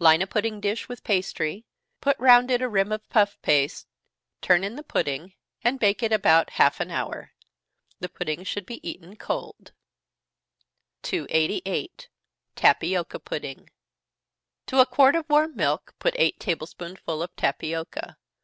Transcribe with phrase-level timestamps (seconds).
[0.00, 1.64] Line a pudding dish with pastry,
[2.00, 3.86] put round it a rim of puff paste,
[4.42, 7.30] turn in the pudding, and bake it about half an hour.
[8.00, 9.70] The pudding should be eaten cold.
[11.02, 12.08] 288.
[12.56, 13.70] Tapioca Pudding.
[14.66, 18.18] To a quart of warm milk put eight table spoonsful of tapioca.